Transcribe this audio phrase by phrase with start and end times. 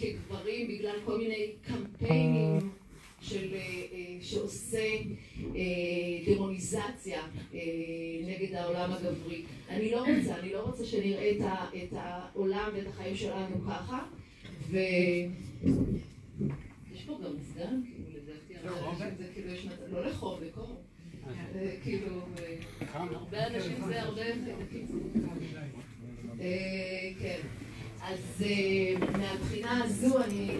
[0.00, 2.58] כגברים בגלל כל מיני קמפיינים
[3.22, 3.56] של,
[4.20, 4.86] שעושה
[6.26, 7.22] דמוניזציה
[8.26, 9.42] נגד העולם הגברי.
[9.68, 11.32] אני לא רוצה, אני לא רוצה שנראה
[11.84, 14.06] את העולם ואת החיים שלנו ככה
[14.70, 15.28] ויש
[17.06, 18.54] פה גם מזגן, כאילו לדעתי,
[19.18, 20.82] זה כאילו יש מצב, לא לחוב, לקור.
[21.82, 22.06] כאילו,
[22.94, 24.22] הרבה אנשים זה הרבה...
[27.20, 27.40] כן.
[28.02, 28.44] אז
[29.18, 30.58] מהבחינה הזו אני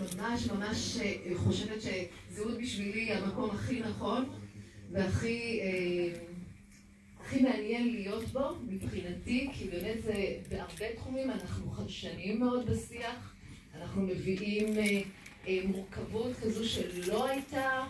[0.00, 0.98] ממש ממש
[1.36, 4.24] חושבת שזהות בשבילי המקום הכי נכון
[4.92, 5.60] והכי
[7.20, 13.34] הכי מעניין להיות בו מבחינתי כי באמת זה בהרבה תחומים אנחנו חדשניים מאוד בשיח
[13.74, 14.74] אנחנו מביאים
[15.64, 17.86] מורכבות כזו שלא הייתה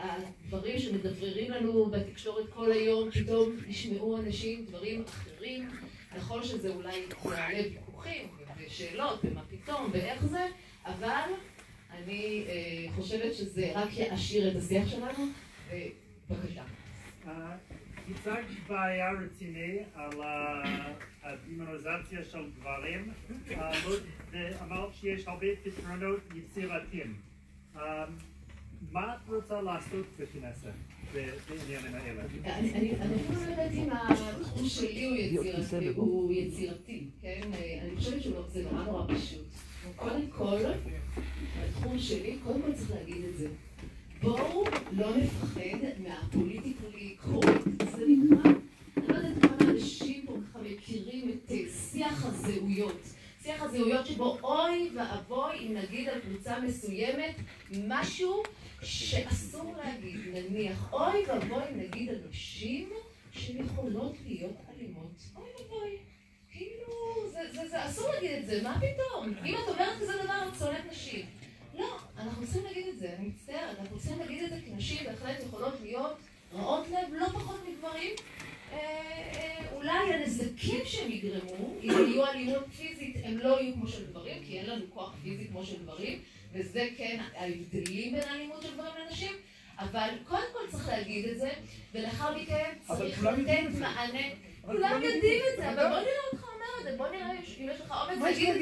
[0.00, 5.68] הדברים שמדבררים לנו בתקשורת כל היום פתאום נשמעו אנשים דברים אחרים.
[6.16, 8.28] נכון שזה אולי יעלה ויכוחים
[8.58, 10.46] ושאלות ומה פתאום ואיך זה
[10.84, 11.30] אבל
[11.90, 12.46] אני
[12.96, 15.26] חושבת שזה רק יעשיר את השיח שלנו
[15.70, 16.62] ובבקשה.
[18.10, 20.20] הצגת בעיה רציני על
[21.22, 23.12] הדמוניזציה של גברים
[24.30, 27.16] ואמרת שיש הרבה פתרונות יצירתיים
[28.92, 30.72] מה את רוצה לעשות בכנסת
[31.12, 32.22] בעניינים האלה?
[32.44, 35.04] אני אפילו לא אם התחום שלי
[35.96, 37.40] הוא יצירתי, כן?
[37.82, 39.44] אני חושבת שזה נורא נורא פשוט.
[39.96, 40.58] קודם כל,
[41.68, 43.48] התחום שלי, קודם כל צריך להגיד את זה.
[44.22, 47.90] בואו לא נפחד מהפוליטיקלי קורקט.
[47.96, 48.50] זה נקרא,
[48.96, 51.52] אני לא יודעת כמה אנשים פה ככה מכירים את
[51.92, 53.02] שיח הזהויות.
[53.42, 57.34] שיח הזהויות שבו אוי ואבוי אם נגיד על קבוצה מסוימת
[57.88, 58.42] משהו
[58.84, 62.16] שאסור להגיד, נניח אוי ואבוי נגיד על
[63.32, 65.22] שיכולות להיות אלימות.
[65.36, 65.96] אוי ואבוי.
[66.52, 67.30] כאילו,
[67.70, 69.34] זה אסור להגיד את זה, מה פתאום?
[69.44, 71.26] אם את אומרת כזה דבר, את שונאת נשים.
[71.78, 75.04] לא, אנחנו צריכים להגיד את זה, אני מצטערת, אנחנו צריכים להגיד את זה כי נשים
[75.04, 76.16] בהחלט יכולות להיות
[76.52, 78.14] רעות לב לא פחות מגברים.
[79.72, 84.58] אולי הנזקים שהם יגרמו, אם יהיו אלימות פיזית, הם לא יהיו כמו של גברים כי
[84.58, 86.18] אין לנו כוח פיזי כמו של גברים
[86.54, 89.32] וזה כן ההבדלים בין אלימות של גברים לנשים
[89.78, 91.50] אבל קודם כל צריך להגיד את זה
[91.94, 94.28] ולאחר מכן צריך לתת מענה.
[94.62, 97.80] כולם יודעים את זה, אבל בוא נראה אותך אומר את זה, בוא נראה אם יש
[97.80, 98.60] לך אומץ להגיד את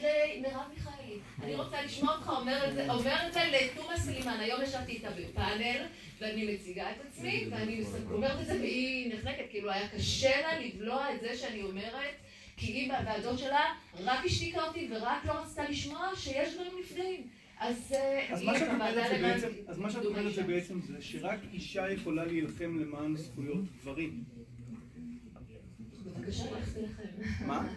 [0.00, 1.18] זה למרב מיכאלי.
[1.42, 2.74] אני רוצה לשמוע אותך אומר את
[3.32, 5.86] זה לתומא סלימאן, היום ישבתי איתה בפאנל
[6.20, 11.14] ואני מציגה את עצמי ואני אומרת את זה והיא נחנקת, כאילו היה קשה לה לבלוע
[11.14, 12.14] את זה שאני אומרת
[12.60, 17.26] כי היא בוועדות שלה רק השתיקה אותי ורק לא רצתה לשמוע שיש דברים נפגעים
[17.58, 17.94] אז
[19.78, 24.24] מה שאת אומרת זה בעצם זה שרק אישה יכולה להילחם למען זכויות גברים
[26.04, 27.00] בבקשה, לך.
[27.46, 27.68] מה?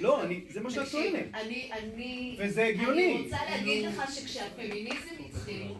[0.00, 1.26] לא, זה מה שאת טוענת.
[2.38, 3.14] וזה הגיוני.
[3.14, 5.72] אני רוצה להגיד לך שכשהפמיניזם התחיל,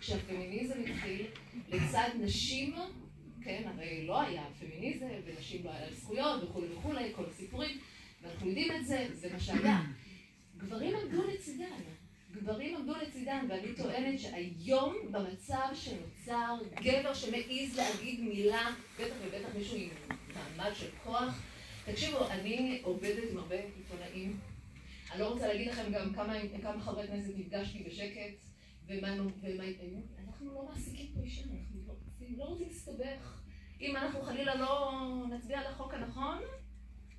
[0.00, 1.26] כשהפמיניזם התחיל,
[1.68, 2.74] לצד נשים,
[3.50, 7.78] כן, הרי לא היה פמיניזם, ונשים לא היה זכויות, וכולי וכולי, כל הסיפורים,
[8.22, 9.80] ואנחנו יודעים את זה, זה מה שהיה.
[10.56, 11.80] גברים עמדו לצידן.
[12.32, 19.76] גברים עמדו לצידן, ואני טוענת שהיום במצב שנוצר גבר שמעז להגיד מילה, בטח ובטח מישהו
[19.76, 19.88] עם
[20.34, 21.42] מעמד של כוח,
[21.84, 24.38] תקשיבו, אני עובדת עם הרבה עיתונאים,
[25.12, 26.14] אני לא רוצה להגיד לכם גם
[26.62, 28.34] כמה חברי כנסת נפגשתי בשקט,
[28.88, 33.39] ואנחנו לא מעסיקים פה אישה, אנחנו לא רוצים להסתבך,
[33.80, 34.92] אם אנחנו חלילה לא
[35.30, 36.38] נצביע על החוק הנכון,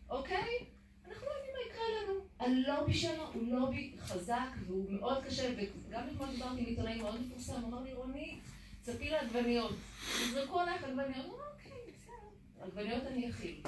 [0.10, 0.66] אוקיי?
[1.08, 2.20] אנחנו לא יודעים מה יקרה לנו.
[2.40, 7.66] הלובי שלנו הוא לובי חזק והוא מאוד קשה, וגם אתמול דיברתי עם עיתונאי מאוד מפורסם,
[7.66, 8.40] אמר לי, רונית,
[8.82, 9.76] צפי לעגבניות.
[10.24, 11.26] יזרקו עליך עגבניות.
[11.26, 13.62] הוא אמר, אוקיי, בסדר, עגבניות אני אכיל.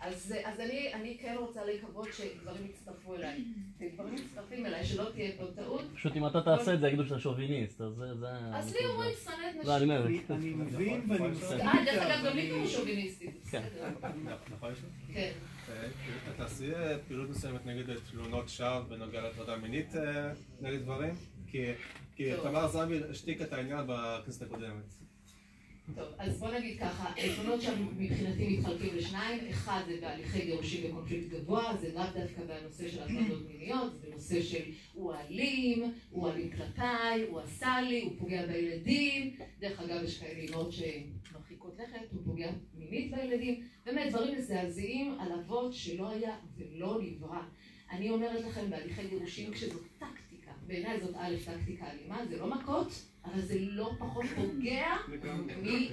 [0.00, 0.32] אז
[0.94, 3.44] אני כן רוצה לקוות שגברים יצטרפו אליי.
[3.94, 5.84] גברים מצטרפים אליי, שלא תהיה פה טעות.
[5.94, 8.28] פשוט אם אתה תעשה את זה, יגידו שאתה שוביניסט, אז זה...
[8.54, 9.68] אז לי אומרים שנאת נשים.
[9.68, 10.06] לא, אני אומר.
[10.30, 11.60] אני מבין ואני מסכים.
[11.60, 13.44] אה, דרך אגב, גם לי קראו שוביניסטית.
[13.50, 13.62] כן.
[14.50, 14.72] נכון,
[15.12, 15.32] כן.
[16.30, 16.70] את תעשי
[17.08, 19.92] פעילות מסוימת נגד תלונות שווא בנוגע להטרדה מינית
[20.60, 21.14] נגד גברים?
[21.46, 25.07] כי תמר זנדברג השתיקה את העניין בכנסת הקודמת.
[25.94, 31.28] טוב, אז בוא נגיד ככה, העקרונות שם מבחינתי מתחלקים לשניים, אחד זה בהליכי גירושים בקונפליקט
[31.28, 34.62] גבוה, זה לאו דווקא בנושא של הטרדות מיניות, זה בנושא של
[34.92, 40.38] הוא אלים, הוא אלים כלפיי, הוא עשה לי, הוא פוגע בילדים, דרך אגב יש כאלה
[40.38, 47.00] אימהות שמרחיקות לכת, הוא פוגע מינית בילדים, באמת דברים מזעזעים על אבות שלא היה ולא
[47.02, 47.42] נברא.
[47.90, 52.92] אני אומרת לכם בהליכי גירושים כשזו טקטיקה בעיניי זאת א' טקטיקה אלימה, זה לא מכות,
[53.32, 54.86] אבל זה לא פחות פוגע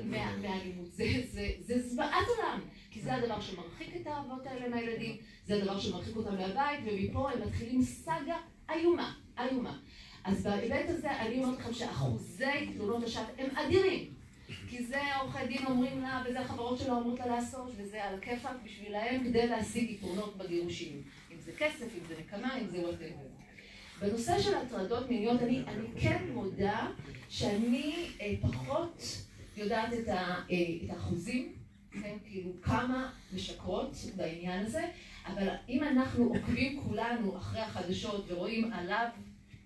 [0.05, 0.87] מהאלימות.
[1.59, 2.59] זה זוועת עולם,
[2.91, 7.47] כי זה הדבר שמרחיק את האבות האלה מהילדים, זה הדבר שמרחיק אותם מהבית, ומפה הם
[7.47, 8.37] מתחילים סאגה
[8.69, 9.77] איומה, איומה.
[10.23, 14.15] אז בהיבט הזה אני אומרת לכם שאחוזי תלונות השווא הם אדירים.
[14.69, 18.55] כי זה עורכי דין אומרים לה, וזה החברות שלו אומרות לה לעשות, וזה על הכיפאק
[18.63, 21.01] בשבילהם כדי להשיג יתרונות בגירושים.
[21.31, 23.27] אם זה כסף, אם זה נקמה, אם זה whatever.
[24.01, 26.87] בנושא של הטרדות מיניות, אני, אני כן מודה
[27.29, 29.03] שאני אה, פחות
[29.57, 30.13] יודעת את, ה,
[30.51, 31.53] אה, את האחוזים,
[31.91, 34.85] כן, כאילו כמה משקרות בעניין הזה,
[35.25, 39.07] אבל אם אנחנו עוקבים כולנו אחרי החדשות ורואים עליו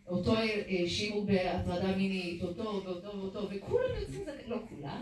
[0.07, 0.35] אותו
[0.67, 5.01] האשימו בהטרדה מינית, אותו ואותו ואותו, וכולם יוצאים, לא כולם,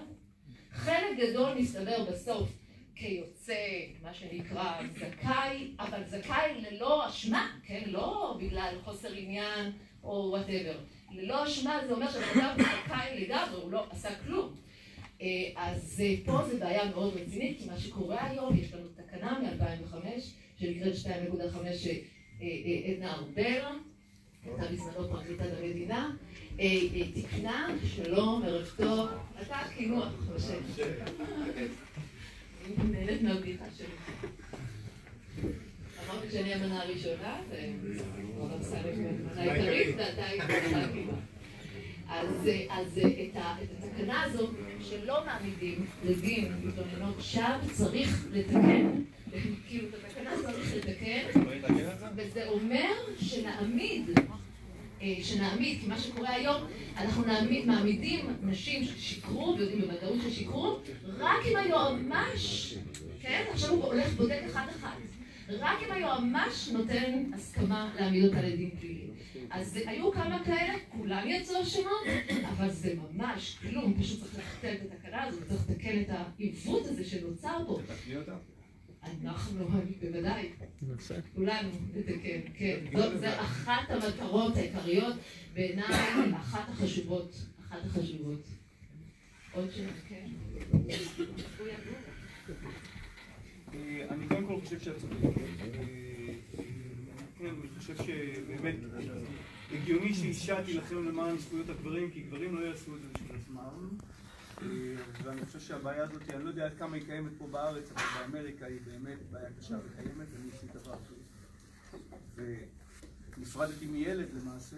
[0.72, 2.50] חלק גדול מסתבר בסוף
[2.96, 3.54] כיוצא,
[4.02, 7.84] מה שנקרא, זכאי, אבל זכאי ללא אשמה, כן?
[7.86, 9.72] לא בגלל חוסר עניין
[10.04, 10.78] או וואטאבר.
[11.12, 14.56] ללא אשמה זה אומר שבן אדם זכאי לגמרי, הוא לא עשה כלום.
[15.22, 19.40] אה, אז אה, פה זו בעיה מאוד רצינית, כי מה שקורה היום, יש לנו תקנה
[19.40, 19.96] מ-2005,
[20.60, 21.08] שנקראת 2.5
[22.88, 23.62] עדנה ארבל,
[24.46, 26.12] הייתה בזמנו פרקליטת המדינה,
[26.60, 26.80] אה,
[27.14, 29.10] תיקנה, שלום, ערב טוב,
[29.42, 30.62] אתה קינוח, חושב.
[32.66, 33.88] אני נהנית מהבדיחה שלי.
[36.10, 37.42] אמרתי שאני המנה הראשונה,
[38.38, 40.88] ורב אמסלם המנה העיקרית, ואתה היית מנה
[42.70, 43.38] אז את
[43.84, 44.50] התקנה הזאת,
[44.82, 48.92] שלא מעמידים לדין מתלוננות שווא, צריך לתקן.
[49.68, 51.42] כאילו, את התקנה צריך לתקן,
[52.16, 54.10] וזה אומר שנעמיד
[55.22, 56.62] שנעמיד, כי מה שקורה היום,
[56.98, 60.80] אנחנו נעמיד, מעמידים נשים ששיקרו, ויודעים בוודאות ששיקרו,
[61.18, 62.76] רק אם היועמ"ש,
[63.22, 64.96] כן, עכשיו הוא הולך בודק אחד אחד,
[65.50, 69.08] רק אם היועמ"ש נותן הסכמה להעמיד אותה לדין פלילי.
[69.50, 72.04] אז היו כמה כאלה, כולם יצאו אשמות,
[72.44, 77.06] אבל זה ממש כלום, פשוט צריך לחטא את התקנה הזאת, צריך לתקן את העיוות הזה
[77.06, 77.80] שנוצר פה.
[79.04, 79.66] אנחנו,
[80.02, 80.50] בוודאי,
[81.36, 82.80] כולנו נתקן, כן.
[83.20, 85.16] זו אחת המטרות העיקריות,
[85.54, 85.86] בעיניי
[86.36, 88.42] אחת החשובות, אחת החשובות.
[89.54, 90.28] עוד שאלה, כן.
[93.74, 95.42] אני קודם כל חושב שאת צודקת.
[97.38, 98.76] כן, אני חושב שבאמת
[99.72, 103.90] הגיוני שאישה תילחם למען זכויות הגברים, כי גברים לא יעשו את זה בשביל עצמם.
[105.24, 108.66] ואני חושב שהבעיה הזאת, אני לא יודע עד כמה היא קיימת פה בארץ, אבל באמריקה
[108.66, 111.24] היא באמת בעיה קשה וקיימת, אני עשיתי דבר כזה.
[113.38, 114.78] ונפרדתי מילד למעשה,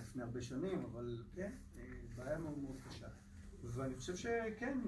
[0.00, 1.50] לפני הרבה שנים, אבל כן,
[2.16, 3.06] בעיה מאוד מאוד קשה.
[3.64, 4.78] ואני חושב שכן,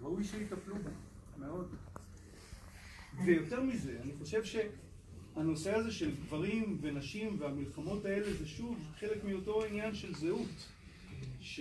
[0.00, 0.90] ראוי שיטפלו בה,
[1.38, 1.74] מאוד.
[3.24, 9.64] ויותר מזה, אני חושב שהנושא הזה של גברים ונשים והמלחמות האלה זה שוב חלק מאותו
[9.64, 10.68] עניין של זהות.
[11.40, 11.60] ש...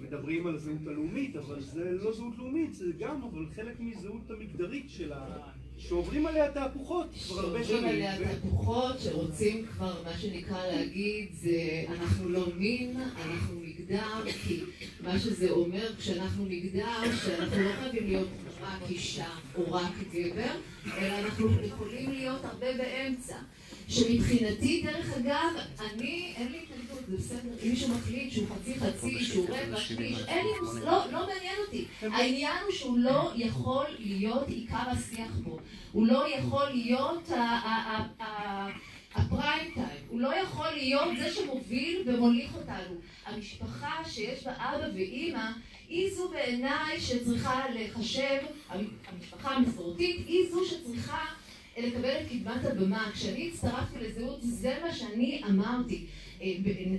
[0.00, 4.90] מדברים על הזהות הלאומית, אבל זה לא זהות לאומית, זה גם, אבל חלק מזהות המגדרית
[4.90, 5.52] של ה...
[5.78, 7.66] שעוברים עליה תהפוכות כבר הרבה שנים.
[7.66, 14.60] שעוברים עליה תהפוכות, שרוצים כבר, מה שנקרא להגיד, זה אנחנו לא מין, אנחנו מגדר, כי
[15.00, 18.28] מה שזה אומר כשאנחנו מגדר, שאנחנו לא חייבים להיות
[18.62, 20.52] רק אישה או רק גבר,
[20.98, 23.36] אלא אנחנו יכולים להיות הרבה באמצע.
[23.88, 29.24] שמבחינתי, דרך אגב, אני, אין לי התנגדות, זה בסדר, אם מישהו מחליט שהוא חצי חצי,
[29.24, 30.80] שהוא רבע, שליש, אין לי.
[30.84, 31.84] לא, לא מעניין אותי.
[32.02, 35.58] העניין הוא שהוא לא יכול להיות עיקר השיח פה.
[35.92, 37.30] הוא לא יכול להיות
[39.14, 39.86] הפריים טיים.
[40.08, 42.96] הוא לא יכול להיות זה שמוביל ומוליך אותנו.
[43.26, 45.50] המשפחה שיש בה אבא ואימא,
[45.88, 48.38] היא זו בעיניי שצריכה לחשב,
[49.08, 51.24] המשפחה המסורתית, היא זו שצריכה
[51.78, 53.10] לקבל את קדמת הבמה.
[53.14, 56.06] כשאני הצטרפתי לזהות, זה מה שאני אמרתי.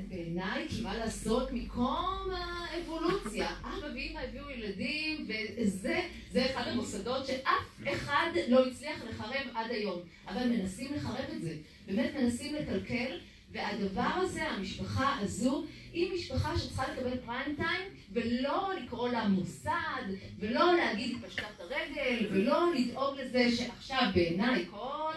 [0.09, 3.49] בעיניי, כי מה לעשות, מקום האבולוציה.
[3.61, 5.27] אבא ואמא הביאו ילדים,
[5.59, 9.99] וזה אחד המוסדות שאף אחד לא הצליח לחרב עד היום.
[10.27, 11.55] אבל מנסים לחרב את זה.
[11.87, 13.19] באמת מנסים לקלקל,
[13.51, 20.03] והדבר הזה, המשפחה הזו, היא משפחה שצריכה לקבל פריים טיים, ולא לקרוא לה מוסד,
[20.39, 25.13] ולא להגיד פשטת הרגל, ולא לדאוג לזה שעכשיו בעיניי כל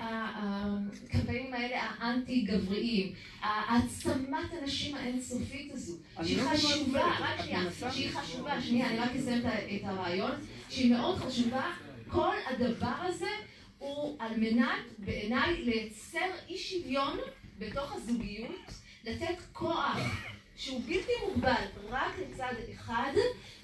[0.00, 8.88] הקמפיינים האלה האנטי גבריים, העצמת הנשים האינסופית הזו, שהיא חשובה, רק שנייה, שהיא חשובה, שנייה,
[8.88, 10.32] אני רק אסיים את הרעיון,
[10.70, 11.72] שהיא מאוד חשובה,
[12.08, 13.30] כל הדבר הזה
[13.78, 17.18] הוא על מנת בעיניי לייצר אי שוויון
[17.58, 18.72] בתוך הזוגיות,
[19.04, 19.98] לתת כוח
[20.56, 23.12] שהוא בלתי מוגבל רק לצד אחד,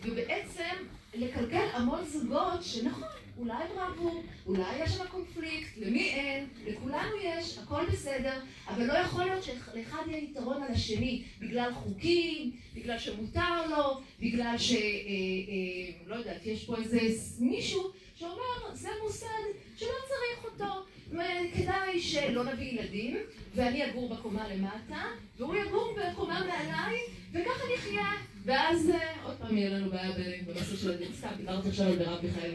[0.02, 0.74] ובעצם
[1.14, 7.58] לקלקל המון זוגות שנכון, אולי הם רבו, אולי יש שם קונפליקט, למי אין, לכולנו יש,
[7.58, 13.66] הכל בסדר, אבל לא יכול להיות שלאחד יהיה יתרון על השני בגלל חוקים, בגלל שמותר
[13.70, 14.72] לו, בגלל ש...
[14.72, 17.00] אה, אה, לא יודעת, יש פה איזה
[17.38, 19.26] מישהו שאומר, זה מוסד
[19.76, 20.84] שלא צריך אותו,
[21.54, 23.16] כדאי שלא נביא ילדים,
[23.54, 25.02] ואני אגור בקומה למטה,
[25.38, 26.98] והוא יגור בקומה מעליי,
[27.32, 28.12] וככה נחיה.
[28.44, 28.90] ואז
[29.22, 30.12] עוד פעם יהיה לנו בעיה
[30.46, 32.54] בנושא של סתם דיברת עכשיו על מרב מיכאל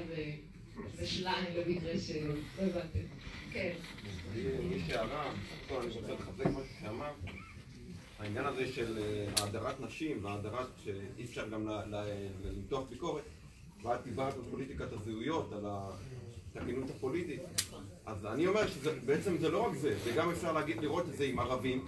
[0.98, 3.00] ושליים למקרה שלא הבנתם.
[3.52, 3.72] כן.
[4.72, 5.32] יש הערה,
[5.72, 7.16] אני רוצה לחזק משהו שאמרת.
[8.20, 9.00] העניין הזה של
[9.38, 11.68] האדרת נשים והאדרת שאי אפשר גם
[12.44, 13.24] למתוח ביקורת
[13.84, 15.66] ואת דיברת על פוליטיקת הזהויות, על
[16.56, 17.42] התקינות הפוליטית
[18.10, 21.24] אז אני אומר שבעצם זה לא רק זה, זה גם אפשר להגיד, לראות את זה
[21.24, 21.86] עם ערבים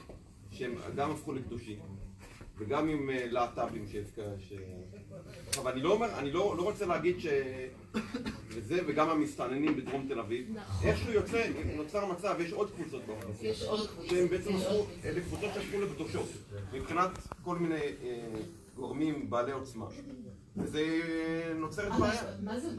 [0.51, 1.80] שהם גם הפכו לקדושים
[2.58, 3.96] וגם עם להט"בים ש...
[5.48, 7.28] עכשיו אני לא אומר, אני לא, לא רוצה להגיד ש...
[8.50, 10.48] וזה, וגם המסתננים בדרום תל אביב.
[10.54, 10.88] נכון.
[10.88, 13.51] איכשהו יוצא, נוצר מצב, יש עוד קבוצות באוכלוסייה.
[13.51, 14.10] יש עוד קבוצות.
[14.10, 16.28] שהם בעצם הפכו, אלה קבוצות שהפכו לקדושות.
[16.74, 17.10] מבחינת
[17.44, 18.28] כל מיני אה,
[18.75, 19.86] גורמים בעלי עוצמה.
[20.58, 20.84] וזה
[21.60, 22.22] נוצרת בעיה.
[22.44, 22.70] מה זה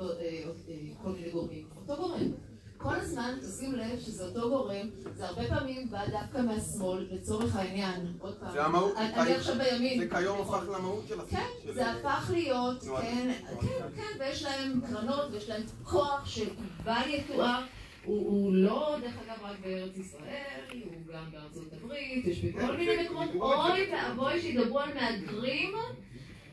[1.03, 1.67] כל מיני גורמים?
[1.77, 2.52] אותו גורם.
[2.83, 8.13] כל הזמן תשים לב שזה אותו גורם, זה הרבה פעמים בא דווקא מהשמאל, לצורך העניין,
[8.19, 9.99] עוד פעם, זה המהות, אני עכשיו בימין.
[10.01, 15.33] זה כיום הפך למהות של כן, זה הפך להיות, כן, כן, כן, ויש להם קרנות,
[15.33, 16.49] ויש להם כוח של
[16.85, 17.65] בל יתואר.
[18.05, 23.31] הוא לא, דרך אגב, רק בארץ ישראל, הוא גם בארצות הברית, יש בכל מיני מקומות,
[23.35, 25.73] אוי ואבוי שידברו על מהגרים.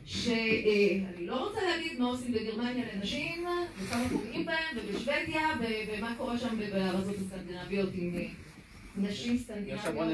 [0.04, 3.46] שאני לא רוצה להגיד מה עושים בגרמניה לנשים,
[3.78, 4.29] וכמה פוגעים
[5.04, 5.48] בהם, ובשוודיה,
[5.98, 8.14] ומה קורה שם בארצות הסקנדינביות עם
[8.96, 10.08] נשים סקנדינביות.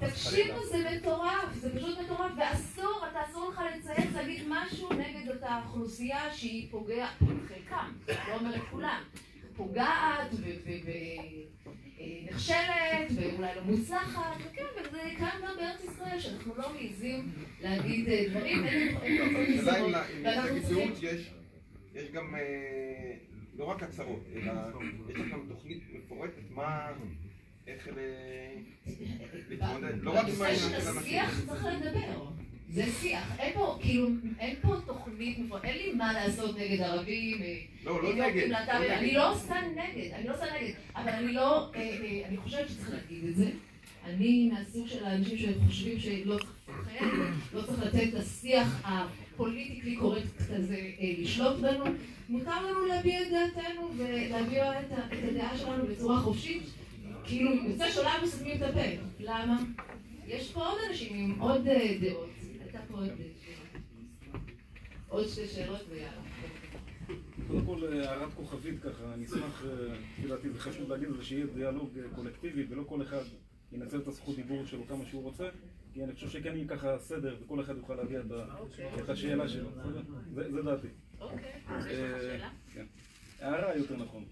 [0.00, 5.60] תקשיבו, זה מטורף, זה פשוט מטורף, ואסור, אתה אסור לך לצייץ, להגיד משהו נגד אותה
[5.64, 9.02] אוכלוסייה שהיא פוגעת, חלקם, לא אומרת כולם,
[9.56, 10.30] פוגעת
[11.98, 18.64] ונכשלת, ואולי לא מוצלחת, וכן, וזה כאן גם בארץ ישראל, שאנחנו לא מעיזים להגיד דברים,
[18.64, 18.96] אין
[19.58, 20.04] השאלה
[20.50, 21.02] אם לזהות
[21.94, 22.34] יש גם
[23.58, 24.52] לא רק הצהרות, אלא
[25.08, 26.88] יש לך גם תוכנית מפורטת, מה...
[27.66, 27.88] איך
[29.48, 31.02] להתמודד, לא רק עם העניין של אנשים.
[31.02, 32.26] שיח צריך לדבר.
[32.68, 34.08] זה שיח, אין פה, כאילו,
[34.38, 37.38] אין פה תוכנית מפורטת, אין לי מה לעשות נגד ערבים,
[37.84, 41.72] לא, לא נגד, אני לא עושה נגד, אני לא עושה נגד, אבל אני לא,
[42.28, 43.50] אני חושבת שצריך להגיד את זה.
[44.04, 47.06] אני מהסוג של האנשים שחושבים שלא צריך לפחד,
[47.54, 51.84] לא צריך לתת לשיח הפוליטיקלי קורקט כזה לשלוט בנו.
[52.36, 54.86] מותר לנו להביע את דעתנו ולהביע את
[55.30, 56.62] הדעה שלנו בצורה חופשית.
[57.24, 59.02] כאילו, יוצא שעולם מסתמים את הפה.
[59.20, 59.62] למה?
[60.26, 61.68] יש פה עוד אנשים עם עוד
[62.00, 62.28] דעות.
[62.60, 63.80] הייתה פה עוד שאלה.
[65.08, 66.22] עוד שתי שאלות ויאללה.
[67.48, 69.64] קודם כל, הערת כוכבית ככה, אני אשמח,
[70.18, 73.22] לפי דעתי זה חשוב להגיד זה שיהיה דיאלוג קולקטיבי ולא כל אחד
[73.72, 75.48] ינצל את הזכות דיבור שלו כמה שהוא רוצה
[75.96, 78.20] כי אני חושב שכן יהיה ככה סדר וכל אחד יוכל להביע
[78.98, 79.68] את השאלה שלו,
[80.34, 80.88] זה דעתי.
[81.20, 81.60] אוקיי,
[83.40, 84.24] הערה יותר נכון,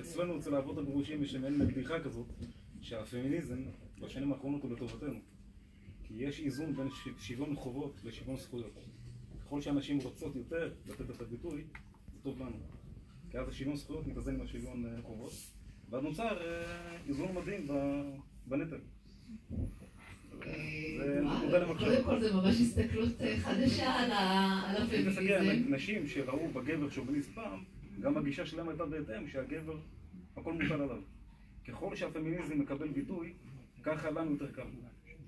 [0.00, 2.26] אצלנו אצל האבות הגרושים יש מעין בדיחה כזאת
[2.80, 3.62] שהפמיניזם
[4.00, 5.20] בשנים האחרונות הוא לטובתנו.
[6.04, 6.88] כי יש איזון בין
[7.18, 8.78] שוויון חובות לשוויון זכויות.
[9.44, 11.64] ככל שאנשים רוצות יותר לתת את הביטוי,
[12.12, 12.56] זה טוב לנו.
[13.30, 15.32] כי אז השוויון זכויות מתאזן עם השוויון חובות.
[15.90, 16.38] ואז נוצר
[17.08, 17.68] איזון מדהים
[18.46, 18.80] בנטל
[21.78, 25.74] קודם כל זה ממש הסתכלות חדשה על הפמיניזם.
[25.74, 27.64] נשים שראו בגבר שוביניסט פעם,
[28.00, 29.76] גם הגישה שלהם הייתה בהתאם שהגבר,
[30.36, 30.98] הכל מוטל עליו.
[31.68, 33.32] ככל שהפמיניזם מקבל ביטוי,
[33.82, 34.62] ככה לנו יותר קל.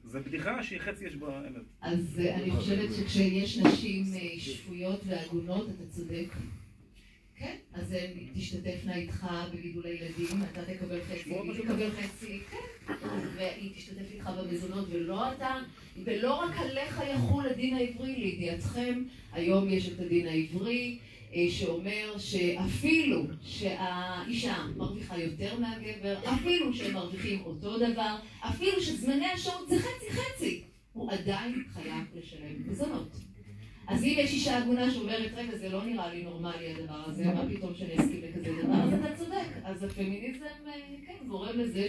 [0.04, 1.62] זה בדיחה שחצי יש בה אמת.
[1.80, 4.04] אז אני חושבת שכשיש נשים
[4.38, 6.28] שפויות והגונות, אתה צודק.
[7.38, 12.86] כן, אז הן תשתתפנה איתך בגידול הילדים, אתה תקבל חצי, היא תקבל חצי, כן,
[13.36, 15.58] והיא תשתתף איתך במזונות ולא אתה,
[16.04, 19.02] ולא רק עליך יחול הדין העברי, לידיעתכם,
[19.32, 20.98] היום יש את הדין העברי
[21.50, 29.78] שאומר שאפילו שהאישה מרוויחה יותר מהגבר, אפילו שהם מרוויחים אותו דבר, אפילו שזמני השעות זה
[29.78, 30.62] חצי חצי,
[30.92, 33.25] הוא עדיין חייב לשלם מזונות.
[33.86, 37.42] אז אם יש אישה הגונה שאומרת, רגע, זה לא נראה לי נורמלי הדבר הזה, מה
[37.54, 39.46] פתאום שאני אסכים לכזה דבר, אז אתה צודק.
[39.64, 40.44] אז הפמיניזם,
[41.06, 41.88] כן, גורם לזה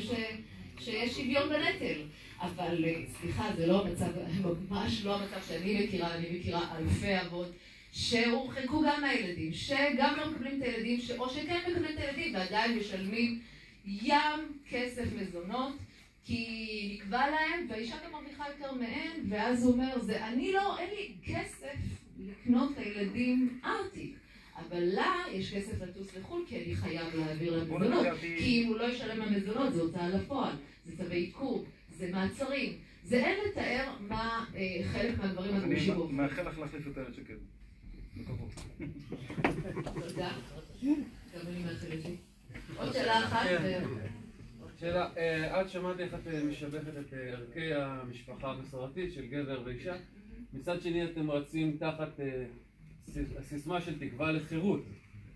[0.80, 2.02] שיש שוויון בנטל.
[2.42, 2.86] אבל
[3.22, 4.12] סליחה, זה לא המצב,
[4.70, 7.52] ממש לא המצב שאני מכירה, אני מכירה אלפי אבות
[7.92, 13.42] שהורחקו גם מהילדים, שגם לא מקבלים את הילדים, או שכן מקבלים את הילדים ועדיין משלמים
[13.86, 15.74] ים כסף מזונות.
[16.28, 20.90] כי נקבע להם, והאישה גם מרוויחה יותר מהן, ואז הוא אומר, זה אני לא, אין
[20.90, 21.76] לי כסף
[22.20, 24.16] לקנות לילדים ארטיק.
[24.58, 28.06] אבל לה יש כסף לטוס לחו"ל כי אני חייב להעביר לה בוא מזונות.
[28.20, 30.56] כי אם הוא לא ישלם המזונות זה הוצאה לפועל,
[30.86, 31.66] זה צווי עיכוב,
[31.98, 32.78] זה מעצרים.
[33.04, 36.10] זה אין לתאר מה אה, חלק מהדברים אני הגרושים בו.
[36.10, 37.36] מאחל לך להחליף את איילת שקד.
[39.84, 40.32] תודה.
[41.34, 42.16] גם אני מאחלת לי.
[42.78, 43.48] עוד שאלה אחת.
[44.80, 49.62] שאלה, אה, את שמעת איך את אה, משבחת את אה, ערכי המשפחה המסורתית של גבר
[49.66, 49.96] ואישה,
[50.54, 52.20] מצד שני אתם רצים תחת
[53.10, 54.84] סיס- הסיסמה של תקווה לחירות.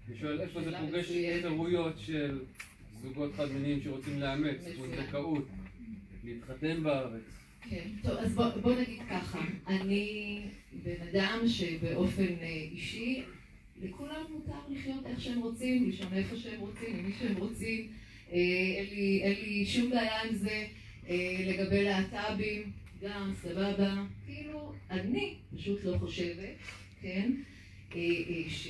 [0.07, 1.11] אני שואל איפה זה פוגש.
[1.41, 2.39] חירויות של
[3.01, 4.65] זוגות חד מיניים שרוצים לאמץ.
[4.77, 5.47] פונדקאות,
[6.23, 7.21] להתחתן בארץ.
[7.69, 10.41] כן, טוב, אז בוא, בוא נגיד ככה, אני
[10.83, 12.25] בן אדם שבאופן
[12.71, 13.23] אישי,
[13.81, 17.87] לכולם מותר לחיות איך שהם רוצים, לישון איפה שהם רוצים, עם מי שהם רוצים,
[18.31, 20.65] לי, אין לי שום בעיה עם זה,
[21.09, 22.71] אה, לגבי להט"בים,
[23.01, 23.93] גם סבבה,
[24.25, 26.55] כאילו, אני פשוט לא חושבת,
[27.01, 27.31] כן,
[27.95, 28.67] אה, אה, ש...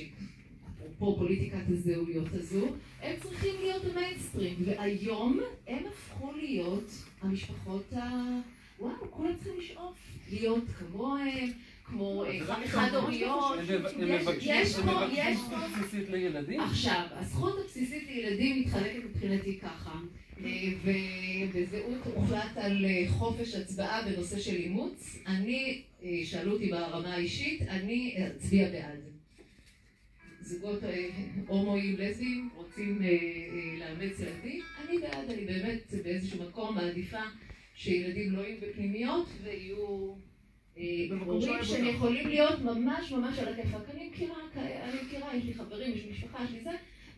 [0.96, 2.66] אפרופו פוליטיקת הזהויות הזו,
[3.02, 6.90] הם צריכים להיות המיינסטרים, והיום הם הפכו להיות
[7.22, 7.98] המשפחות ה...
[8.78, 9.96] וואו, כולם צריכים לשאוף
[10.30, 11.52] להיות כמוהם,
[11.84, 13.58] כמו אה, חד- חד-הוריות.
[13.58, 16.60] הם יש- פה- יש זכות פה- בסיסית לילדים.
[16.60, 19.98] עכשיו, הזכות הבסיסית לילדים מתחלקת מבחינתי ככה,
[20.44, 20.50] אה,
[20.84, 25.18] ובזהות הוחלט על אה, חופש הצבעה בנושא של אימוץ.
[25.26, 25.82] אני,
[26.24, 28.98] שאלו אותי ברמה האישית, אני אצביע בעד.
[30.40, 30.80] זוגות
[31.46, 33.02] הומואים, לסביים, רוצים
[33.78, 37.20] לאמץ ילדים, אני בעד, אני באמת באיזשהו מקום מעדיפה
[37.74, 40.14] שילדים לא יהיו בפנימיות ויהיו
[40.78, 40.84] אה,
[41.26, 43.90] הורים שהם יכולים להיות ממש ממש על הכיפאק.
[43.94, 46.70] אני מכירה, אני מכירה, יש לי חברים, יש לי משפחה, יש לי זה,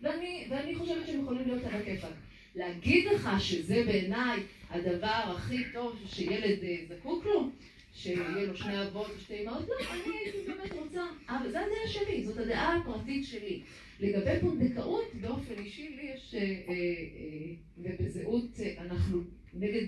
[0.02, 2.14] ואני, ואני חושבת שהם יכולים להיות על הכיפאק.
[2.54, 7.50] להגיד לך שזה בעיניי הדבר הכי טוב שילד אה, זקוק לו,
[7.94, 12.24] שיהיה לו שני אבות ושתי אמהות, לא, אני הייתי באמת רוצה, אבל זו הדעה שלי,
[12.24, 13.62] זאת הדעה הפרטית שלי.
[14.00, 19.22] לגבי פונדקאות, באופן אישי, לי יש, אה, אה, אה, ובזהות אה, אנחנו
[19.54, 19.86] נגד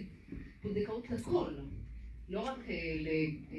[0.63, 1.51] פונדקאות לכל,
[2.29, 2.75] לא רק אה.
[3.53, 3.59] אה,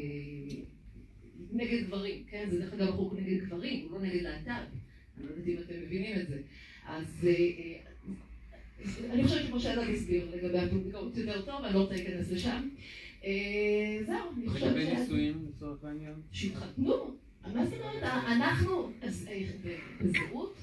[1.51, 2.47] נגד גברים, כן?
[2.51, 4.49] זה דרך אגב חוק נגד גברים, הוא לא נגד להט"ב.
[4.49, 6.41] אני לא יודעת אם אתם מבינים את זה.
[6.85, 7.79] אז אה,
[9.09, 12.69] אני חושבת שמשה אדם הסביר לגבי הפונדקאות יותר טוב, אני לא רוצה להיכנס לשם.
[14.05, 14.99] זהו, אני חושבת לגבי ש...
[14.99, 16.13] נישואים לצורך העניין.
[16.31, 17.15] שהתחתנו.
[17.53, 18.03] מה זאת אומרת?
[18.03, 19.29] אנחנו, אז,
[20.01, 20.57] בזהות,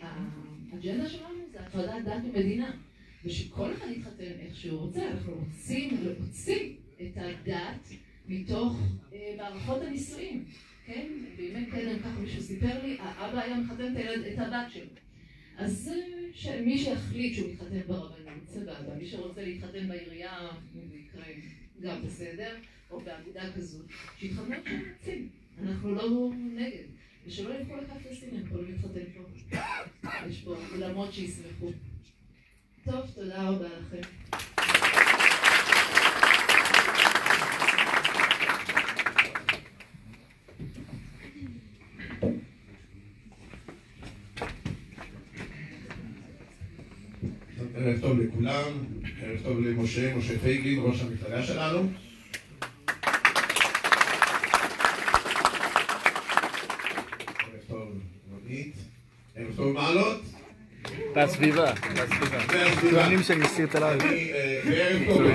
[0.00, 2.76] האג'נדה שלנו זה הפרדת דת ומדינה.
[3.24, 7.88] ושכל אחד יתחתן איך שהוא רוצה, אנחנו רוצים להוציא את הדת
[8.28, 8.80] מתוך
[9.12, 10.44] אה, מערכות הנישואים,
[10.86, 11.06] כן?
[11.36, 13.94] בימי קדם, ככה מישהו סיפר לי, האבא היה מחתן
[14.32, 14.90] את הבת שלו.
[15.56, 15.92] אז
[16.34, 18.94] שמי שיחליט שהוא מתחתן ברבנות, סבבה.
[18.98, 21.24] מי שרוצה להתחתן בעירייה, במקרה,
[21.80, 22.56] גם בסדר,
[22.90, 23.86] או באגודה כזאת,
[24.18, 24.54] שיתחתנו
[24.92, 25.28] רוצים.
[25.62, 26.84] אנחנו לא נגד.
[27.26, 29.58] ושלא ילכו לקפריסין, הם יכולים להתחתן פה.
[30.28, 31.72] יש פה אולמות שישמחו.
[32.84, 34.00] טוב, תודה רבה לכם.
[47.88, 48.72] ערב טוב לכולם,
[49.22, 51.78] ערב טוב למשה, משה פייגלין, ראש המפלגה שלנו.
[51.78, 51.88] ערב
[57.68, 57.88] טוב
[58.30, 58.74] רונית,
[59.36, 60.20] ערב טוב מעלות.
[61.14, 63.22] והסביבה, והסביבה.
[63.22, 64.02] של מסיר תל אביב.
[64.02, 64.60] אני, אה,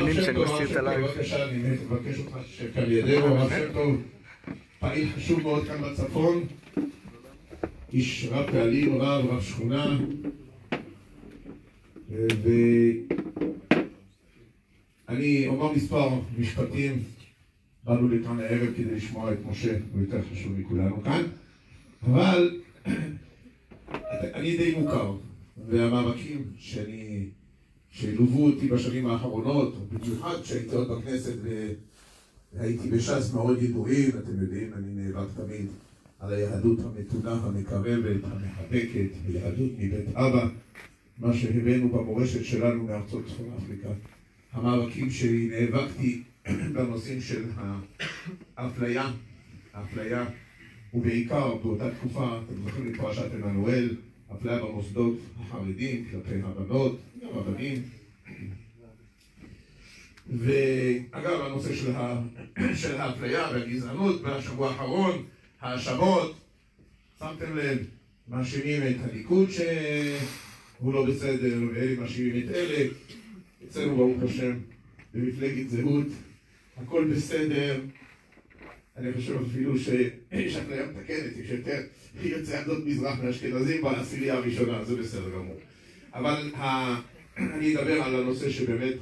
[0.05, 0.81] מסיר.
[0.97, 4.01] בבקשה, אני מבקש אותך שתשב כאן לידינו, הרב שם טוב,
[4.79, 6.43] פעיל חשוב מאוד כאן בצפון,
[7.93, 9.97] איש רב פעלים, רב, רב שכונה,
[15.07, 17.03] ואני אומר מספר משפטים,
[17.83, 21.23] באנו לכאן הערב כדי לשמוע את משה, הוא יותר חשוב מכולנו כאן,
[22.03, 22.59] אבל
[24.33, 25.15] אני די מוכר,
[25.69, 27.25] והמאבקים שאני,
[27.91, 31.33] שלוו אותי בשנים האחרונות, במיוחד כשהייתי עוד בכנסת
[32.53, 35.65] והייתי בש"ס מאוד ידועים, אתם יודעים, אני נאבק תמיד
[36.19, 40.47] על היהדות המתונה, המקרבת, המחבקת, היהדות מבית אבא,
[41.23, 43.89] מה שהבאנו במורשת שלנו מארצות צפון אפריקה.
[44.51, 46.21] המאבקים שלי, נאבקתי
[46.73, 47.43] בנושאים של
[48.57, 49.11] האפליה,
[49.73, 50.25] האפליה,
[50.93, 53.95] ובעיקר באותה תקופה, אתם זוכרים את פרשת עמנואל,
[54.35, 57.81] אפליה במוסדות החרדים כלפי הבנות, גם הבנים.
[60.29, 62.21] ואגב, הנושא של, ה...
[62.81, 65.23] של האפליה והגזענות בשבוע האחרון,
[65.61, 66.35] האשמות,
[67.19, 67.77] שמתם לב,
[68.27, 69.49] מאשימים את הליכוד
[70.83, 72.89] שהוא לא בסדר, ואלה מאשימים את אלה.
[73.67, 74.59] אצלנו ברוך השם,
[75.13, 76.07] במפלגת זהות,
[76.77, 77.81] הכל בסדר,
[78.97, 81.81] אני חושב אפילו שיש אפליה מתקנת, יש יותר
[82.21, 85.59] יוצאי עדות מזרח מאשכנזים בעשירייה הראשונה, זה בסדר גמור.
[86.13, 86.95] אבל ה...
[87.37, 88.95] אני אדבר על הנושא שבאמת,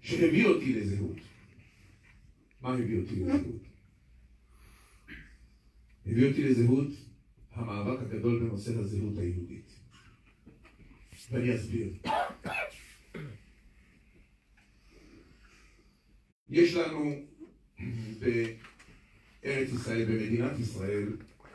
[0.00, 1.16] שהביא אותי לזהות.
[2.62, 3.62] מה הביא אותי לזהות?
[6.06, 6.88] הביא אותי לזהות
[7.52, 9.65] המאבק הגדול בנושא הזהות היהודית.
[11.30, 11.92] ואני אסביר.
[16.48, 17.14] יש לנו
[18.18, 21.08] בארץ ישראל, במדינת ישראל,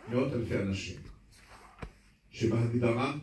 [0.09, 0.95] מאות אלפי אנשים
[2.29, 3.17] שבהגדרה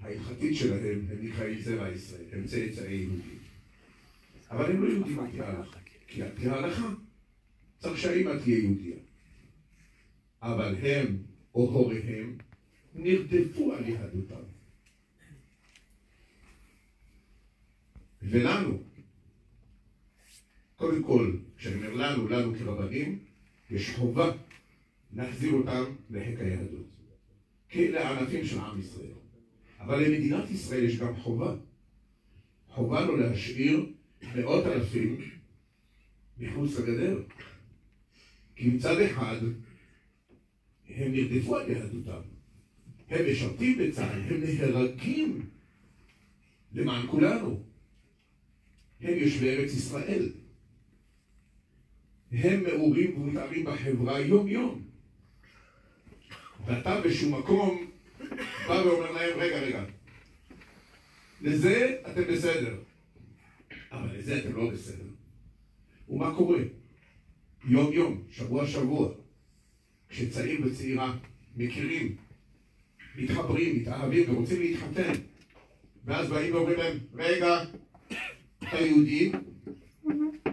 [0.00, 3.38] ההלכתית שלהם הם נקראים זרע ישראל, הם צאצאי יהודים.
[4.50, 6.88] אבל הם לא יהודים על פי ההלכה, כי על פי ההלכה
[7.78, 8.96] צריך שהאימא תהיה יהודיה.
[10.42, 11.22] אבל הם
[11.54, 12.38] או הוריהם
[12.94, 14.55] נרדפו על יהדותם.
[18.30, 18.82] ולנו,
[20.76, 23.18] קודם כל, כשאני אומר לנו, לנו כרבנים,
[23.70, 24.32] יש חובה
[25.12, 26.86] להחזיר אותם לחיק היהדות.
[27.74, 29.12] הענפים של עם ישראל.
[29.80, 31.54] אבל למדינת ישראל יש גם חובה.
[32.68, 33.86] חובה לא להשאיר
[34.34, 35.20] מאות אלפים
[36.38, 37.22] מחוץ לגדר.
[38.56, 39.36] כי מצד אחד,
[40.88, 42.20] הם נרדפו על יהדותם.
[43.08, 45.48] הם משרתים בצה"ל, הם נהרגים
[46.72, 47.62] למען כולנו.
[49.00, 50.32] הם יושבי ארץ ישראל.
[52.32, 54.82] הם מעורים ומתארים בחברה יום-יום.
[56.66, 57.90] ואתה בשום מקום
[58.68, 59.84] בא ואומר להם, רגע, רגע,
[61.40, 62.76] לזה אתם בסדר,
[63.92, 65.04] אבל לזה אתם לא בסדר.
[66.08, 66.58] ומה קורה?
[67.64, 69.12] יום-יום, שבוע-שבוע,
[70.08, 71.16] כשצעיר וצעירה
[71.56, 72.16] מכירים,
[73.16, 75.12] מתחברים, מתאהבים ורוצים להתחתן,
[76.04, 77.64] ואז באים ואומרים להם, רגע,
[78.68, 79.32] אתה יהודי,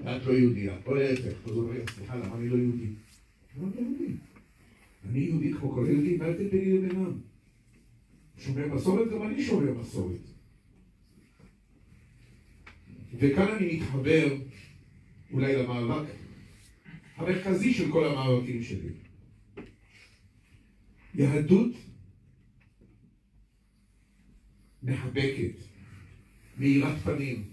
[0.03, 2.85] ואת לא יהודייה, או להפך, אז אומר, סליחה, למה אני לא יהודי?
[2.85, 4.13] אני לא יהודי.
[5.09, 7.19] אני יהודי כמו כל יהודי, מה ההבדל ביני לבינם?
[8.37, 10.21] שומר מסורת, גם אני שומר מסורת.
[13.19, 14.37] וכאן אני מתחבר
[15.31, 16.09] אולי למאבק
[17.15, 18.89] המרכזי של כל המאבקים שלי.
[21.15, 21.71] יהדות
[24.83, 25.55] מחבקת,
[26.57, 27.52] מאירת פנים,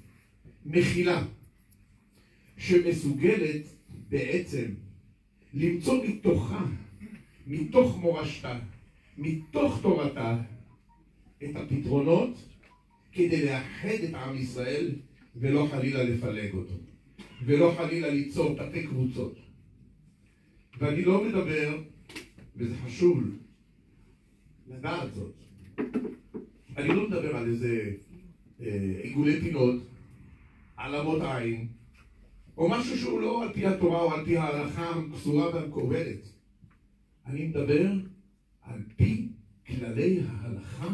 [0.65, 1.25] מכילה,
[2.57, 3.63] שמסוגלת
[4.09, 4.65] בעצם
[5.55, 6.65] למצוא מתוכה,
[7.47, 8.59] מתוך מורשתה,
[9.19, 10.39] מתוך תורתה,
[11.45, 12.31] את הפתרונות
[13.13, 14.95] כדי לאחד את עם ישראל
[15.37, 16.75] ולא חלילה לפלג אותו,
[17.45, 19.39] ולא חלילה ליצור תתי קבוצות.
[20.79, 21.79] ואני לא מדבר,
[22.57, 23.23] וזה חשוב
[24.69, 25.35] לדעת זאת,
[26.77, 27.93] אני לא מדבר על איזה
[28.61, 29.90] אה, עיגולי פינות,
[30.81, 31.69] העלמות עין,
[32.57, 36.29] או משהו שהוא לא על פי התורה או על פי ההלכה המסורה והמקובלת.
[37.27, 37.93] אני מדבר
[38.63, 39.29] על פי
[39.67, 40.89] כללי ההלכה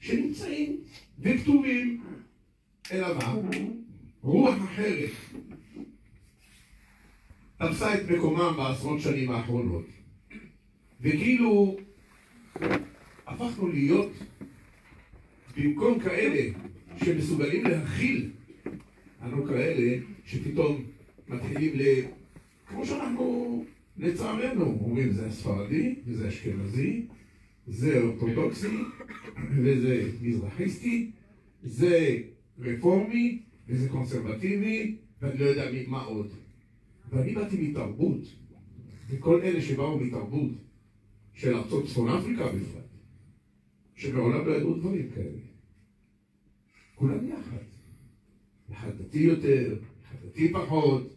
[0.00, 0.80] שנמצאים
[1.18, 2.02] וכתובים.
[2.92, 3.34] אלא מה?
[4.22, 5.10] רוח אחרת
[7.56, 9.86] תפסה את מקומם בעשרות שנים האחרונות.
[11.00, 11.76] וכאילו
[13.26, 14.12] הפכנו להיות
[15.56, 16.58] במקום כאלה
[17.04, 18.30] שמסוגלים להכיל,
[19.22, 20.84] אנו כאלה שפתאום
[21.28, 21.82] מתחילים ל...
[22.66, 23.64] כמו שאנחנו
[23.96, 27.06] לצערנו אומרים זה הספרדי וזה אשכנזי,
[27.66, 28.76] זה אורתודוקסי
[29.56, 31.10] וזה מזרחיסטי,
[31.62, 32.18] זה
[32.58, 36.30] רפורמי וזה קונסרבטיבי ואני לא יודע מה עוד.
[37.10, 38.20] ואני באתי מתרבות,
[39.08, 40.50] וכל אלה שבאו מתרבות
[41.34, 42.84] של ארצות צפון אפריקה בפרט,
[43.94, 45.38] שמעולם לא ידעו דברים כאלה.
[46.94, 47.71] כולם יחד.
[48.72, 51.16] אחד דתי יותר, אחד דתי פחות,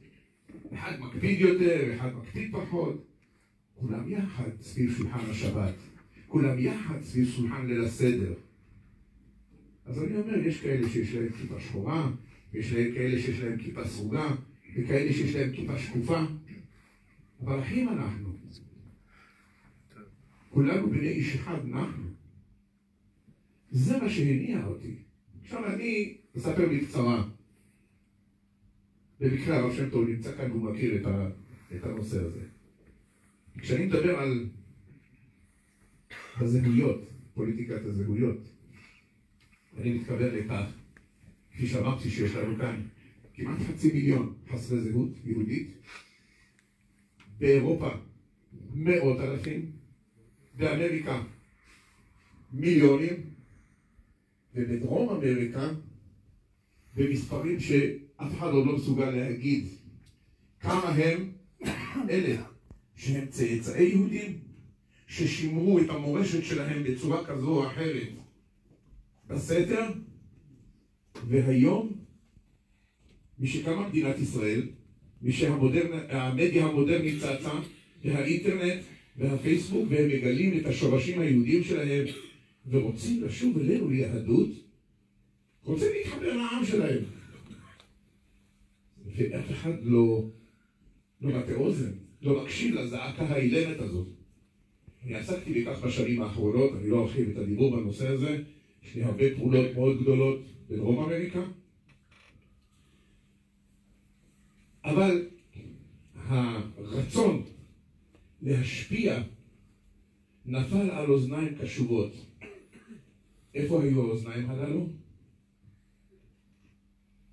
[0.73, 3.05] אחד מקפיד יותר, אחד מקפיד פחות.
[3.75, 5.73] כולם יחד סביב שולחן השבת.
[6.27, 8.33] כולם יחד סביב שולחן ליל הסדר.
[9.85, 12.11] אז אני אומר, יש כאלה שיש להם כיפה שחורה,
[12.53, 14.35] יש להם כאלה שיש להם כיפה סרוגה,
[14.75, 16.19] וכאלה שיש להם כיפה שקופה,
[17.43, 18.29] אבל אחים אנחנו.
[20.49, 22.03] כולנו בני איש אחד אנחנו.
[23.71, 24.95] זה מה שהניע אותי.
[25.41, 27.23] עכשיו אני אספר בקצרה.
[29.19, 31.29] במקרה הרב שם טוב נמצא כאן והוא מכיר את, ה,
[31.75, 32.39] את הנושא הזה.
[33.57, 34.49] כשאני מדבר על
[36.37, 37.01] הזהויות,
[37.33, 38.37] פוליטיקת הזהויות,
[39.77, 40.71] אני מתכוון לכך,
[41.51, 42.81] כפי שאמרתי שיש לנו כאן
[43.33, 45.71] כמעט חצי מיליון חסרי זהות יהודית,
[47.37, 47.89] באירופה
[48.73, 49.71] מאות אלפים,
[50.57, 51.23] באמריקה
[52.53, 53.13] מיליונים,
[54.55, 55.69] ובדרום אמריקה
[56.95, 57.59] במספרים
[58.19, 59.67] שאף אחד עוד לא מסוגל להגיד
[60.59, 61.31] כמה הם
[62.09, 62.43] אלה
[62.95, 64.37] שהם צאצאי יהודים,
[65.07, 68.07] ששימרו את המורשת שלהם בצורה כזו או אחרת
[69.27, 69.83] בסתר,
[71.27, 71.91] והיום,
[73.39, 74.61] משקמה מדינת ישראל,
[75.21, 77.51] משהמדיה המודרנית צצה,
[78.05, 78.83] והאינטרנט
[79.17, 82.05] והפייסבוק, והם מגלים את השורשים היהודיים שלהם,
[82.69, 84.49] ורוצים לשוב אלינו ליהדות,
[85.63, 87.03] רוצים להתחבר לעם שלהם.
[89.17, 90.29] ואף אחד לא,
[91.21, 94.07] לא מטה אוזן, לא מקשיב לזעקה האילמת הזאת.
[95.03, 98.43] אני עסקתי בכך בשנים האחרונות, אני לא ארחיב את הדיבור בנושא הזה,
[98.83, 101.41] יש לי הרבה פעולות מאוד גדולות בדרום אמריקה,
[104.83, 105.27] אבל
[106.15, 107.43] הרצון
[108.41, 109.23] להשפיע
[110.45, 112.11] נפל על אוזניים קשובות.
[113.53, 114.87] איפה היו האוזניים הללו?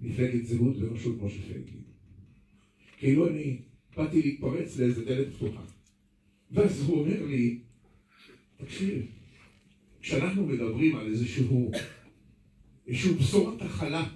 [0.03, 1.83] מפלגת זהות בראשות משה פייגלין.
[2.99, 3.57] כאילו אני
[3.97, 5.63] באתי להתפרץ לאיזה דלת פתוחה.
[6.51, 7.59] ואז הוא אומר לי,
[8.57, 9.07] תקשיב,
[10.01, 11.71] כשאנחנו מדברים על איזשהו,
[12.87, 14.09] איזשהו בשורת הכלה,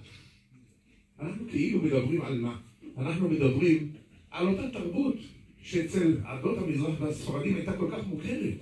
[1.21, 2.61] אנחנו כאילו מדברים על מה?
[2.99, 3.93] אנחנו מדברים
[4.31, 5.17] על אותה תרבות
[5.63, 8.59] שאצל עדות המזרח והספרדים הייתה כל כך מוכרת.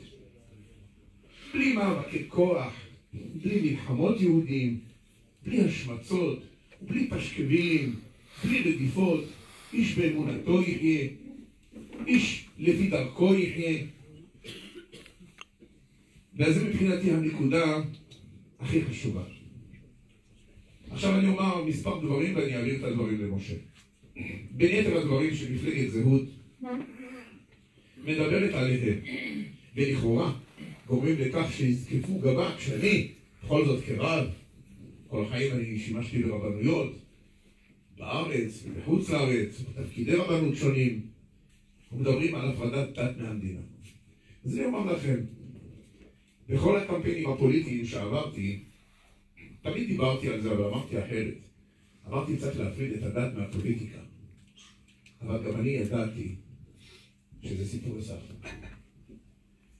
[1.54, 2.72] בלי מאבקי כוח,
[3.14, 4.80] בלי מלחמות יהודים,
[5.42, 6.42] בלי השמצות,
[6.88, 7.94] בלי פשקווילים,
[8.44, 9.24] בלי רדיפות,
[9.72, 11.08] איש באמונתו יחיה,
[12.06, 13.78] איש לפי דרכו יחיה.
[16.38, 17.82] וזה מבחינתי הנקודה
[18.60, 19.22] הכי חשובה.
[20.90, 23.54] עכשיו אני אומר מספר דברים ואני אעביר את הדברים למשה.
[24.50, 26.22] בין יתר הדברים שמפלגת זהות
[28.04, 28.98] מדברת עליהם,
[29.76, 30.32] ולכאורה
[30.86, 33.08] גורמים לכך שיזקפו גבה כשאני,
[33.44, 34.26] בכל זאת כרב,
[35.14, 36.92] כל החיים אני שימשתי ברבנויות,
[37.96, 41.00] בארץ ובחוץ לארץ, בתפקידי רבנות שונים,
[41.92, 43.60] ומדברים על הפרדת דת מהמדינה.
[44.44, 45.14] אז אני אומר לכם,
[46.48, 48.58] בכל הקמפיינים הפוליטיים שעברתי,
[49.62, 51.34] תמיד דיברתי על זה, אבל אמרתי אחרת.
[52.08, 53.98] אמרתי, צריך להפריד את הדת מהפוליטיקה.
[55.22, 56.34] אבל גם אני ידעתי
[57.42, 58.48] שזה סיפור סבתא.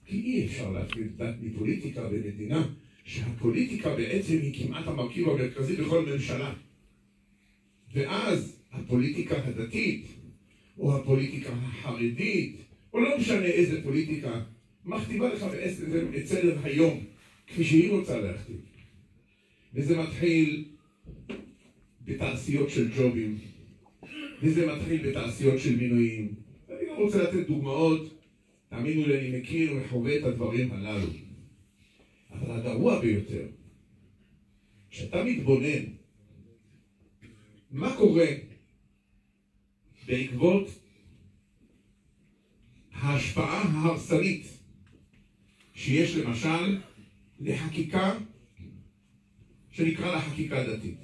[0.05, 2.67] כי אי אפשר להפריד דת מפוליטיקה במדינה
[3.05, 6.53] שהפוליטיקה בעצם היא כמעט המרכיב המרכזי בכל ממשלה.
[7.93, 10.07] ואז הפוליטיקה הדתית,
[10.77, 12.55] או הפוליטיקה החרדית,
[12.93, 14.41] או לא משנה איזה פוליטיקה,
[14.85, 15.85] מכתיבה לך בעצם
[16.17, 17.03] את סדר היום,
[17.47, 18.61] כפי שהיא רוצה להכתיב.
[19.73, 20.65] וזה מתחיל
[22.05, 23.37] בתעשיות של ג'ובים,
[24.41, 26.33] וזה מתחיל בתעשיות של מינויים.
[26.69, 28.21] אני לא רוצה לתת דוגמאות,
[28.69, 31.24] תאמינו לי, אני מכיר וחווה את הדברים הללו.
[32.39, 33.47] אבל הגרוע ביותר,
[34.89, 35.83] כשאתה מתבונן
[37.71, 38.27] מה קורה
[40.07, 40.67] בעקבות
[42.91, 44.47] ההשפעה ההרסנית
[45.73, 46.79] שיש למשל
[47.39, 48.17] לחקיקה
[49.71, 50.97] שנקרא לה חקיקה דתית.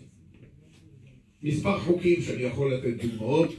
[1.43, 3.49] מספר חוקים שאני יכול לתת דוגמאות,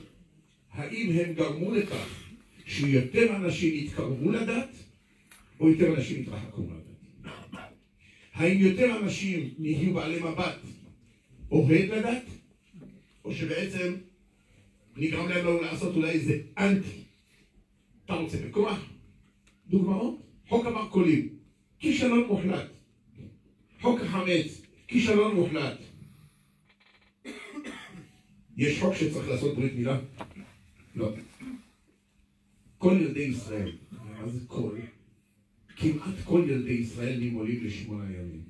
[0.71, 2.23] האם הם גרמו לכך
[2.67, 4.69] שיותר אנשים יתקרבו לדת
[5.61, 6.82] או יותר אנשים יתרחקו מהדת?
[8.33, 10.59] האם יותר אנשים נהיו בעלי מבט
[11.51, 12.23] אוהד לדת,
[13.25, 13.95] או שבעצם
[14.97, 17.05] נגרם להם לא לעשות אולי איזה אנטי?
[18.05, 18.79] אתה רוצה בכוח?
[19.69, 20.23] דוגמאות?
[20.49, 21.29] חוק המרכולים,
[21.79, 22.71] כישלון מוחלט.
[23.81, 25.79] חוק החמץ, כישלון מוחלט.
[28.57, 30.01] יש חוק שצריך לעשות ברית מילה?
[30.95, 31.13] לא.
[32.79, 34.79] כל ילדי ישראל, מה זה כל?
[35.83, 38.43] כמעט כל ילדי ישראל עולים לשמונה ימים.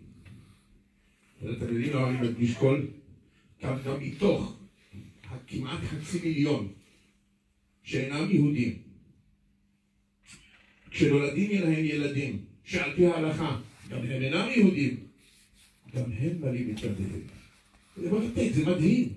[1.38, 2.86] אתם יודעים למה אני מדגיש כל?
[3.62, 4.58] גם, גם מתוך
[5.46, 6.68] כמעט חצי מיליון
[7.82, 8.78] שאינם יהודים,
[10.90, 14.96] כשנולדים להם ילדים שעל פי ההלכה גם הם אינם יהודים,
[15.94, 17.20] גם הם מלאים את ידיהם.
[17.96, 19.08] זה מרתק, זה מדהים.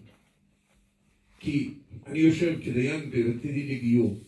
[1.40, 1.70] כי
[2.06, 4.20] אני יושב כדיין בבתי דין לגיור,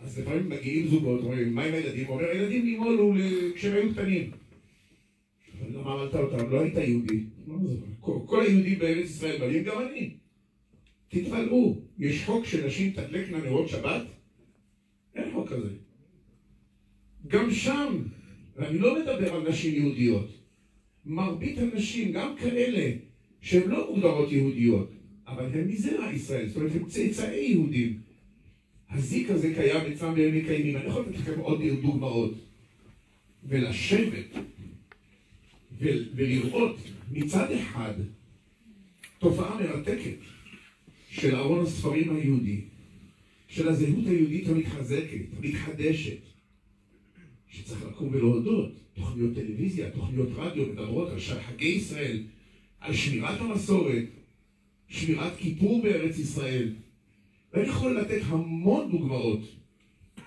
[0.00, 2.06] אז לפעמים מגיעים זוגות, אומרים, מה עם הילדים?
[2.06, 3.14] הוא אומר, הילדים נימולו
[3.54, 4.30] כשהם היו קטנים.
[5.60, 6.50] אבל למה אמרת אותם?
[6.50, 7.24] לא היית יהודי.
[8.00, 10.10] כל היהודים בארץ ישראל באים, גם אני.
[11.08, 14.02] תתפלאו, יש חוק שנשים תדלקנה נרות שבת?
[15.14, 15.68] אין חוק כזה.
[17.26, 18.02] גם שם,
[18.56, 20.30] ואני לא מדבר על נשים יהודיות,
[21.06, 22.92] מרבית הנשים, גם כאלה
[23.40, 24.90] שהן לא מוגדרות יהודיות,
[25.26, 28.09] אבל הן מזרע ישראל, זאת אומרת, הן צאצאי יהודים.
[28.90, 30.76] הזיק הזה קיים אצלם והם מקיימים.
[30.76, 32.34] אני יכול לתת לכם עוד דוגמאות.
[33.48, 34.36] ולשבת
[36.14, 36.76] ולראות
[37.10, 37.94] מצד אחד
[39.18, 40.16] תופעה מרתקת
[41.10, 42.60] של ארון הספרים היהודי,
[43.48, 46.18] של הזהות היהודית המתחזקת, המתחדשת,
[47.48, 48.72] שצריך לקום ולהודות.
[48.94, 52.22] תוכניות טלוויזיה, תוכניות רדיו מדברות על חגי ישראל,
[52.80, 54.04] על שמירת המסורת,
[54.88, 56.72] שמירת כיפור בארץ ישראל.
[57.52, 59.40] ואני יכול לתת המון דוגמאות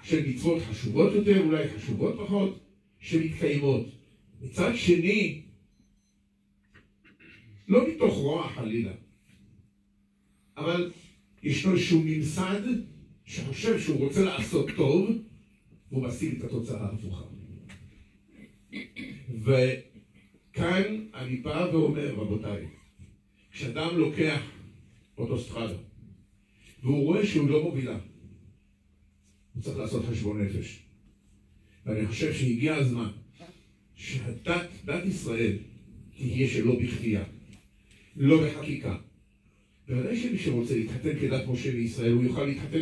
[0.04, 2.60] של מצוות חשובות יותר, אולי חשובות פחות,
[3.00, 3.86] שמתקיימות.
[4.42, 5.42] מצד שני,
[7.68, 8.94] לא מתוך רוע חלילה,
[10.58, 10.92] אבל
[11.44, 12.62] ישנו איזשהו ממסד
[13.26, 15.10] שחושב שהוא רוצה לעשות טוב,
[15.92, 17.24] והוא משיג את התוצאה ההפוכה.
[19.30, 22.68] וכאן אני בא ואומר, רבותיי,
[23.52, 24.42] כשאדם לוקח
[25.18, 25.78] אוטוסטרדה,
[26.84, 27.98] והוא רואה שהוא לא מובילה,
[29.54, 30.80] הוא צריך לעשות חשבון נפש.
[31.86, 33.10] ואני חושב שהגיע הזמן
[33.96, 35.58] שהדת, דת ישראל,
[36.17, 37.24] תהיה שלא בכפייה,
[38.15, 38.98] לא בחקיקה.
[39.88, 42.67] בוודאי שמי שרוצה להתחתן כדת משה וישראל, הוא יוכל להתחתן